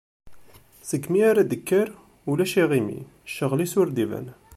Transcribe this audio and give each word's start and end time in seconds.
Segmi 0.89 1.19
ara 1.29 1.43
d-tekker, 1.43 1.87
ulac 2.31 2.53
iɣimi, 2.61 2.99
ccɣel-is 3.29 3.73
ur 3.81 3.87
d-iban. 3.91 4.27